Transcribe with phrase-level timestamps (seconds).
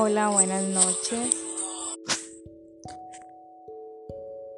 [0.00, 1.36] Hola, buenas noches.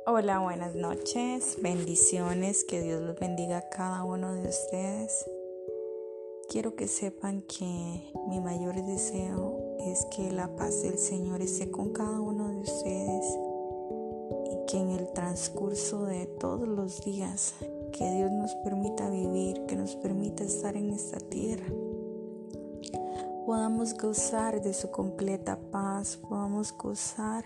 [0.07, 1.57] Hola, buenas noches.
[1.63, 2.63] Bendiciones.
[2.65, 5.25] Que Dios los bendiga a cada uno de ustedes.
[6.51, 11.95] Quiero que sepan que mi mayor deseo es que la paz del Señor esté con
[11.95, 13.25] cada uno de ustedes
[14.45, 17.55] y que en el transcurso de todos los días
[17.93, 21.65] que Dios nos permita vivir, que nos permita estar en esta tierra,
[23.51, 27.45] podamos gozar de su completa paz, podamos gozar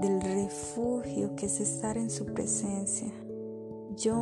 [0.00, 3.06] del refugio que es estar en su presencia.
[3.96, 4.16] Yo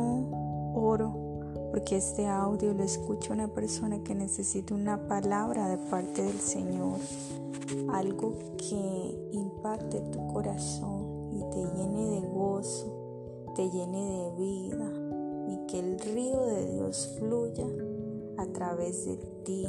[0.75, 1.39] oro
[1.71, 6.99] porque este audio lo escucha una persona que necesita una palabra de parte del Señor,
[7.93, 14.91] algo que impacte tu corazón y te llene de gozo, te llene de vida
[15.47, 17.65] y que el río de Dios fluya
[18.37, 19.65] a través de ti,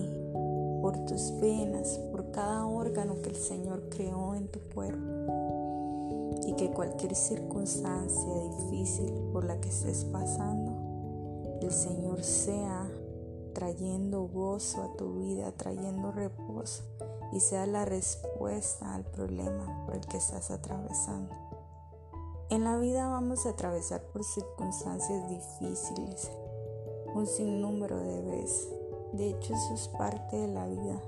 [0.83, 6.41] por tus venas, por cada órgano que el Señor creó en tu cuerpo.
[6.45, 12.91] Y que cualquier circunstancia difícil por la que estés pasando, el Señor sea
[13.55, 16.83] trayendo gozo a tu vida, trayendo reposo
[17.33, 21.33] y sea la respuesta al problema por el que estás atravesando.
[22.51, 26.31] En la vida vamos a atravesar por circunstancias difíciles,
[27.15, 28.82] un sinnúmero de veces
[29.13, 31.01] de hecho, eso es parte de la vida.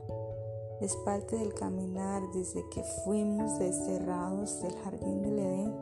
[0.81, 5.75] Es parte del caminar desde que fuimos desterrados del jardín del Edén.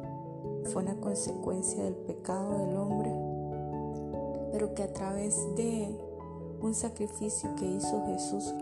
[0.66, 3.10] Fue una consecuencia del pecado del hombre,
[4.52, 5.98] pero que a través de
[6.60, 8.54] un sacrificio que hizo Jesús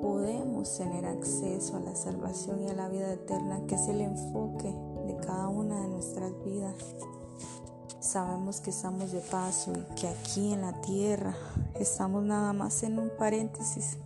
[0.00, 4.72] podemos tener acceso a la salvación y a la vida eterna, que es el enfoque
[5.06, 6.74] de cada una de nuestras vidas.
[8.00, 11.34] Sabemos que estamos de paso y que aquí en la tierra
[11.74, 13.98] estamos nada más en un paréntesis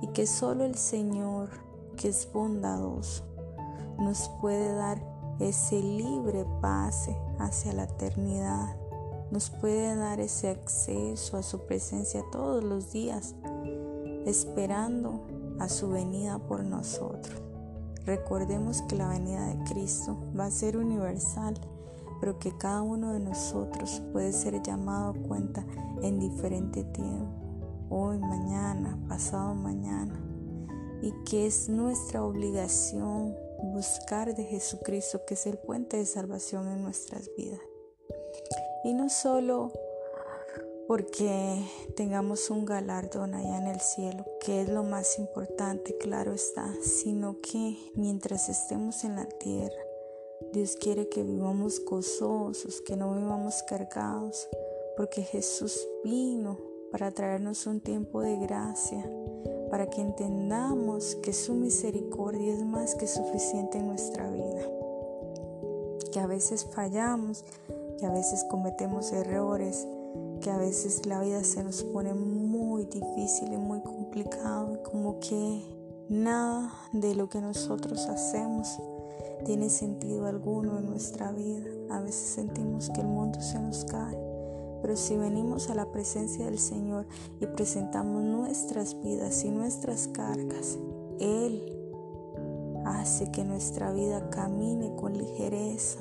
[0.00, 1.50] y que solo el Señor,
[1.98, 3.22] que es bondadoso,
[3.98, 4.98] nos puede dar
[5.40, 8.76] ese libre pase hacia la eternidad.
[9.30, 13.34] Nos puede dar ese acceso a su presencia todos los días,
[14.24, 15.20] esperando
[15.58, 17.42] a su venida por nosotros.
[18.06, 21.54] Recordemos que la venida de Cristo va a ser universal
[22.20, 25.66] pero que cada uno de nosotros puede ser llamado a cuenta
[26.02, 30.20] en diferente tiempo, hoy, mañana, pasado mañana,
[31.02, 33.34] y que es nuestra obligación
[33.72, 37.60] buscar de Jesucristo, que es el puente de salvación en nuestras vidas.
[38.84, 39.72] Y no solo
[40.86, 41.64] porque
[41.96, 47.40] tengamos un galardón allá en el cielo, que es lo más importante, claro está, sino
[47.40, 49.83] que mientras estemos en la tierra,
[50.54, 54.48] Dios quiere que vivamos gozosos, que no vivamos cargados,
[54.96, 56.56] porque Jesús vino
[56.92, 59.04] para traernos un tiempo de gracia,
[59.68, 64.62] para que entendamos que su misericordia es más que suficiente en nuestra vida,
[66.12, 67.44] que a veces fallamos,
[67.98, 69.88] que a veces cometemos errores,
[70.40, 75.73] que a veces la vida se nos pone muy difícil y muy complicado, como que
[76.08, 78.78] nada de lo que nosotros hacemos
[79.44, 81.64] tiene sentido alguno en nuestra vida.
[81.90, 84.18] A veces sentimos que el mundo se nos cae.
[84.82, 87.06] Pero si venimos a la presencia del Señor
[87.40, 90.78] y presentamos nuestras vidas y nuestras cargas,
[91.20, 91.70] Él
[92.84, 96.00] hace que nuestra vida camine con ligereza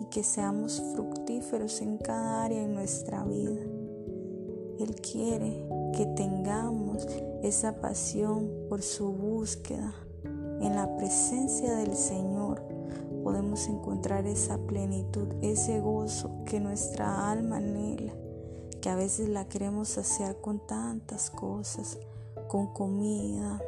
[0.00, 3.62] y que seamos fructíferos en cada área de nuestra vida.
[4.80, 5.64] Él quiere
[5.96, 6.43] que tengamos
[7.44, 9.92] esa pasión por su búsqueda
[10.24, 12.62] en la presencia del Señor
[13.22, 18.14] podemos encontrar esa plenitud, ese gozo que nuestra alma anhela,
[18.80, 21.98] que a veces la queremos saciar con tantas cosas,
[22.48, 23.60] con comida,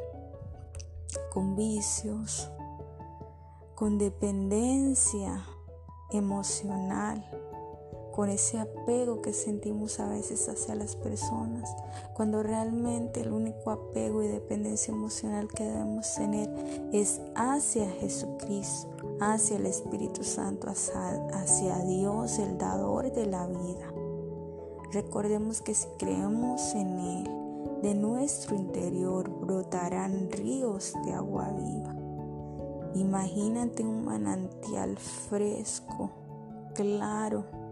[1.31, 2.49] con vicios,
[3.75, 5.45] con dependencia
[6.11, 7.23] emocional
[8.17, 11.69] con ese apego que sentimos a veces hacia las personas,
[12.15, 16.49] cuando realmente el único apego y dependencia emocional que debemos tener
[16.91, 18.89] es hacia Jesucristo,
[19.21, 23.93] hacia el Espíritu Santo, hacia, Dios, el dador de la vida.
[24.93, 27.29] Recordemos que si creemos en Él,
[27.83, 31.95] de nuestro interior brotarán ríos de agua viva.
[32.95, 36.09] Imagínate un manantial fresco,
[36.73, 37.66] claro,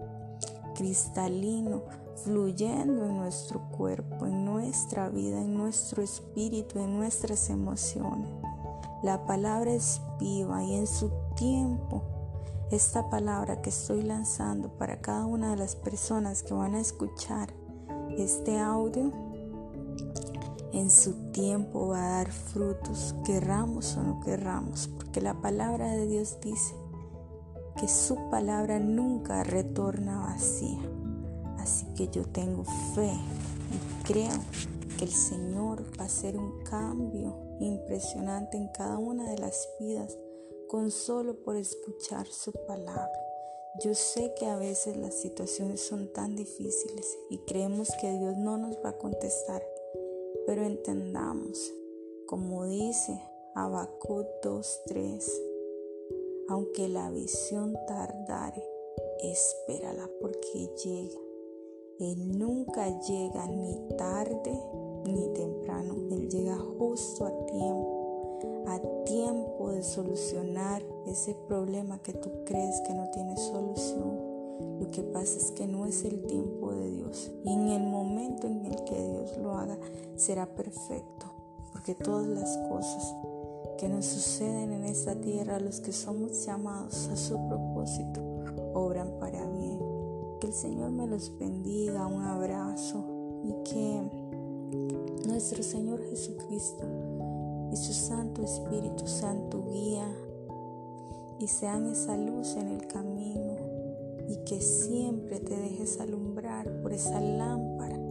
[0.75, 1.81] cristalino,
[2.23, 8.29] fluyendo en nuestro cuerpo, en nuestra vida, en nuestro espíritu, en nuestras emociones.
[9.01, 12.03] La palabra es viva y en su tiempo,
[12.71, 17.53] esta palabra que estoy lanzando para cada una de las personas que van a escuchar
[18.17, 19.11] este audio,
[20.71, 26.07] en su tiempo va a dar frutos, querramos o no querramos, porque la palabra de
[26.07, 26.75] Dios dice
[27.79, 30.79] que su palabra nunca retorna vacía.
[31.57, 32.63] Así que yo tengo
[32.93, 34.39] fe y creo
[34.97, 40.17] que el Señor va a hacer un cambio impresionante en cada una de las vidas
[40.67, 43.11] con solo por escuchar su palabra.
[43.83, 48.57] Yo sé que a veces las situaciones son tan difíciles y creemos que Dios no
[48.57, 49.61] nos va a contestar,
[50.45, 51.73] pero entendamos,
[52.25, 53.19] como dice
[53.53, 55.54] Habacuc 2:3,
[56.47, 58.63] aunque la visión tardare,
[59.21, 61.19] espérala porque llega.
[61.99, 64.51] Él nunca llega ni tarde
[65.05, 72.29] ni temprano, Él llega justo a tiempo, a tiempo de solucionar ese problema que tú
[72.45, 74.35] crees que no tiene solución.
[74.79, 78.47] Lo que pasa es que no es el tiempo de Dios y en el momento
[78.47, 79.77] en el que Dios lo haga
[80.15, 81.27] será perfecto,
[81.71, 83.15] porque todas las cosas
[83.77, 88.21] que nos suceden en esta tierra, los que somos llamados a su propósito,
[88.73, 89.79] obran para bien.
[90.39, 93.03] Que el Señor me los bendiga, un abrazo
[93.43, 94.01] y que
[95.27, 96.85] nuestro Señor Jesucristo
[97.71, 100.07] y su Santo Espíritu sean tu guía
[101.39, 103.55] y sean esa luz en el camino
[104.29, 108.04] y que siempre te dejes alumbrar por esa lámpara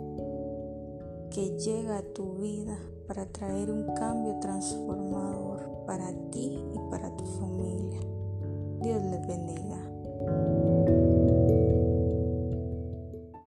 [1.35, 2.79] que llega a tu vida
[3.09, 8.01] para traer un cambio transformador para ti y para tu familia.
[8.81, 11.04] Dios les bendiga.